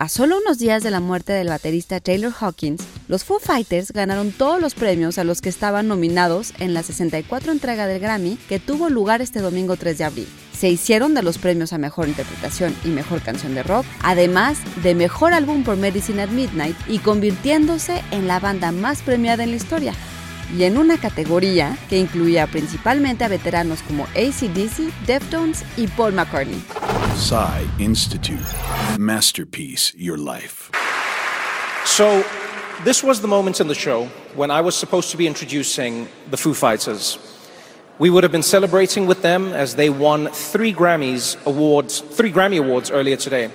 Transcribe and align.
A 0.00 0.08
solo 0.08 0.38
unos 0.38 0.58
días 0.58 0.84
de 0.84 0.92
la 0.92 1.00
muerte 1.00 1.32
del 1.32 1.48
baterista 1.48 1.98
Taylor 1.98 2.32
Hawkins, 2.38 2.82
los 3.08 3.24
Foo 3.24 3.40
Fighters 3.40 3.90
ganaron 3.90 4.30
todos 4.30 4.60
los 4.60 4.74
premios 4.74 5.18
a 5.18 5.24
los 5.24 5.40
que 5.40 5.48
estaban 5.48 5.88
nominados 5.88 6.52
en 6.60 6.72
la 6.72 6.84
64 6.84 7.50
entrega 7.50 7.88
del 7.88 8.00
Grammy 8.00 8.38
que 8.48 8.60
tuvo 8.60 8.90
lugar 8.90 9.22
este 9.22 9.40
domingo 9.40 9.76
3 9.76 9.98
de 9.98 10.04
abril. 10.04 10.28
Se 10.56 10.70
hicieron 10.70 11.14
de 11.14 11.24
los 11.24 11.38
premios 11.38 11.72
a 11.72 11.78
Mejor 11.78 12.06
Interpretación 12.06 12.76
y 12.84 12.90
Mejor 12.90 13.22
Canción 13.22 13.56
de 13.56 13.64
Rock, 13.64 13.86
además 14.00 14.58
de 14.84 14.94
Mejor 14.94 15.32
Álbum 15.32 15.64
por 15.64 15.76
Medicine 15.76 16.22
at 16.22 16.30
Midnight 16.30 16.76
y 16.86 17.00
convirtiéndose 17.00 18.00
en 18.12 18.28
la 18.28 18.38
banda 18.38 18.70
más 18.70 19.02
premiada 19.02 19.42
en 19.42 19.50
la 19.50 19.56
historia, 19.56 19.94
y 20.56 20.62
en 20.62 20.78
una 20.78 20.98
categoría 20.98 21.76
que 21.90 21.98
incluía 21.98 22.46
principalmente 22.46 23.24
a 23.24 23.28
veteranos 23.28 23.82
como 23.82 24.04
ACDC, 24.04 25.06
Deftones 25.08 25.64
y 25.76 25.88
Paul 25.88 26.12
McCartney. 26.12 26.62
Psy 27.18 27.66
Institute. 27.80 28.38
Masterpiece 28.96 29.92
Your 29.96 30.16
Life. 30.16 30.70
So, 31.84 32.24
this 32.84 33.02
was 33.02 33.20
the 33.20 33.26
moment 33.26 33.60
in 33.60 33.66
the 33.66 33.74
show 33.74 34.04
when 34.36 34.52
I 34.52 34.60
was 34.60 34.76
supposed 34.76 35.10
to 35.10 35.16
be 35.16 35.26
introducing 35.26 36.06
the 36.30 36.36
Foo 36.36 36.54
Fighters. 36.54 37.18
We 37.98 38.08
would 38.08 38.22
have 38.22 38.30
been 38.30 38.44
celebrating 38.44 39.08
with 39.08 39.22
them 39.22 39.48
as 39.48 39.74
they 39.74 39.90
won 39.90 40.28
three 40.28 40.72
Grammys 40.72 41.44
awards, 41.44 41.98
three 41.98 42.30
Grammy 42.30 42.60
awards 42.60 42.88
earlier 42.88 43.16
today. 43.16 43.50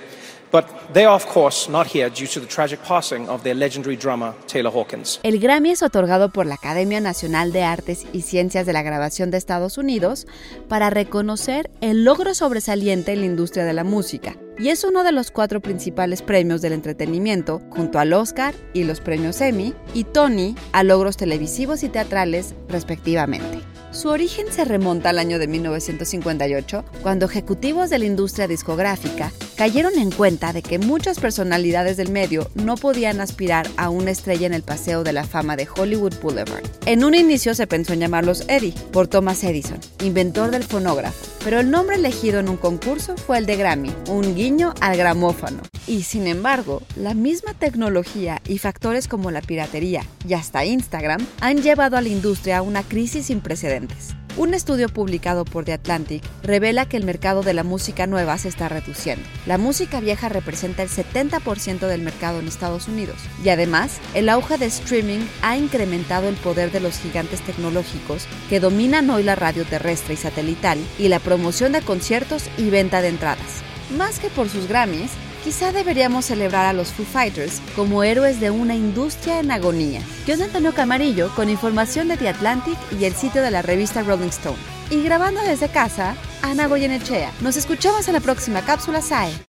El 5.24 5.40
Grammy 5.40 5.70
es 5.70 5.82
otorgado 5.82 6.28
por 6.28 6.46
la 6.46 6.54
Academia 6.54 7.00
Nacional 7.00 7.50
de 7.50 7.64
Artes 7.64 8.06
y 8.12 8.22
Ciencias 8.22 8.64
de 8.64 8.72
la 8.72 8.82
Grabación 8.82 9.32
de 9.32 9.38
Estados 9.38 9.78
Unidos 9.78 10.28
para 10.68 10.90
reconocer 10.90 11.72
el 11.80 12.04
logro 12.04 12.34
sobresaliente 12.34 13.12
en 13.12 13.20
la 13.20 13.26
industria 13.26 13.64
de 13.64 13.72
la 13.72 13.82
música 13.82 14.36
y 14.56 14.68
es 14.68 14.84
uno 14.84 15.02
de 15.02 15.10
los 15.10 15.32
cuatro 15.32 15.60
principales 15.60 16.22
premios 16.22 16.62
del 16.62 16.74
entretenimiento, 16.74 17.60
junto 17.70 17.98
al 17.98 18.12
Oscar 18.12 18.54
y 18.72 18.84
los 18.84 19.00
premios 19.00 19.40
Emmy 19.40 19.74
y 19.92 20.04
Tony 20.04 20.54
a 20.70 20.84
logros 20.84 21.16
televisivos 21.16 21.82
y 21.82 21.88
teatrales, 21.88 22.54
respectivamente. 22.68 23.60
Su 23.90 24.08
origen 24.08 24.46
se 24.50 24.64
remonta 24.64 25.10
al 25.10 25.18
año 25.18 25.38
de 25.38 25.48
1958, 25.48 26.84
cuando 27.02 27.26
ejecutivos 27.26 27.90
de 27.90 27.98
la 27.98 28.04
industria 28.06 28.46
discográfica 28.46 29.32
cayeron 29.56 29.98
en 29.98 30.10
cuenta 30.10 30.52
de 30.52 30.62
que 30.62 30.78
muchas 30.78 31.20
personalidades 31.20 31.96
del 31.96 32.10
medio 32.10 32.50
no 32.54 32.76
podían 32.76 33.20
aspirar 33.20 33.68
a 33.76 33.88
una 33.88 34.10
estrella 34.10 34.46
en 34.46 34.54
el 34.54 34.62
Paseo 34.62 35.04
de 35.04 35.12
la 35.12 35.24
Fama 35.24 35.56
de 35.56 35.68
Hollywood 35.74 36.14
Boulevard. 36.20 36.64
En 36.86 37.04
un 37.04 37.14
inicio 37.14 37.54
se 37.54 37.66
pensó 37.66 37.92
en 37.92 38.00
llamarlos 38.00 38.44
Eddie, 38.48 38.74
por 38.92 39.08
Thomas 39.08 39.42
Edison, 39.44 39.78
inventor 40.02 40.50
del 40.50 40.64
fonógrafo, 40.64 41.26
pero 41.44 41.60
el 41.60 41.70
nombre 41.70 41.96
elegido 41.96 42.40
en 42.40 42.48
un 42.48 42.56
concurso 42.56 43.16
fue 43.16 43.38
el 43.38 43.46
de 43.46 43.56
Grammy, 43.56 43.92
un 44.08 44.34
guiño 44.34 44.74
al 44.80 44.96
gramófono. 44.96 45.62
Y 45.86 46.02
sin 46.02 46.26
embargo, 46.26 46.82
la 46.96 47.14
misma 47.14 47.52
tecnología 47.54 48.40
y 48.48 48.58
factores 48.58 49.06
como 49.06 49.30
la 49.30 49.42
piratería 49.42 50.04
y 50.26 50.34
hasta 50.34 50.64
Instagram 50.64 51.24
han 51.40 51.62
llevado 51.62 51.96
a 51.96 52.00
la 52.00 52.08
industria 52.08 52.58
a 52.58 52.62
una 52.62 52.82
crisis 52.82 53.26
sin 53.26 53.40
precedentes. 53.40 54.14
Un 54.36 54.52
estudio 54.52 54.88
publicado 54.88 55.44
por 55.44 55.64
The 55.64 55.74
Atlantic 55.74 56.20
revela 56.42 56.86
que 56.86 56.96
el 56.96 57.04
mercado 57.04 57.44
de 57.44 57.54
la 57.54 57.62
música 57.62 58.08
nueva 58.08 58.36
se 58.36 58.48
está 58.48 58.68
reduciendo. 58.68 59.24
La 59.46 59.58
música 59.58 60.00
vieja 60.00 60.28
representa 60.28 60.82
el 60.82 60.88
70% 60.88 61.86
del 61.86 62.02
mercado 62.02 62.40
en 62.40 62.48
Estados 62.48 62.88
Unidos 62.88 63.16
y 63.44 63.50
además 63.50 64.00
el 64.12 64.28
auge 64.28 64.58
de 64.58 64.66
streaming 64.66 65.20
ha 65.42 65.56
incrementado 65.56 66.28
el 66.28 66.34
poder 66.34 66.72
de 66.72 66.80
los 66.80 66.98
gigantes 66.98 67.42
tecnológicos 67.42 68.26
que 68.48 68.58
dominan 68.58 69.08
hoy 69.08 69.22
la 69.22 69.36
radio 69.36 69.64
terrestre 69.64 70.14
y 70.14 70.16
satelital 70.16 70.80
y 70.98 71.06
la 71.06 71.20
promoción 71.20 71.70
de 71.70 71.82
conciertos 71.82 72.42
y 72.58 72.70
venta 72.70 73.02
de 73.02 73.10
entradas. 73.10 73.62
Más 73.96 74.18
que 74.18 74.30
por 74.30 74.48
sus 74.48 74.66
Grammys, 74.66 75.12
quizá 75.44 75.72
deberíamos 75.72 76.24
celebrar 76.24 76.64
a 76.64 76.72
los 76.72 76.88
Foo 76.92 77.04
Fighters 77.04 77.60
como 77.76 78.02
héroes 78.02 78.40
de 78.40 78.50
una 78.50 78.74
industria 78.74 79.40
en 79.40 79.50
agonía. 79.50 80.00
Yo 80.26 80.36
soy 80.36 80.46
Antonio 80.46 80.72
Camarillo 80.74 81.28
con 81.36 81.50
información 81.50 82.08
de 82.08 82.16
The 82.16 82.30
Atlantic 82.30 82.78
y 82.98 83.04
el 83.04 83.14
sitio 83.14 83.42
de 83.42 83.50
la 83.50 83.60
revista 83.60 84.02
Rolling 84.02 84.28
Stone. 84.28 84.56
Y 84.90 85.02
grabando 85.02 85.42
desde 85.42 85.68
casa, 85.68 86.16
Ana 86.42 86.66
Goyenechea. 86.66 87.30
Nos 87.42 87.56
escuchamos 87.56 88.08
en 88.08 88.14
la 88.14 88.20
próxima 88.20 88.62
cápsula 88.62 89.02
SAE. 89.02 89.53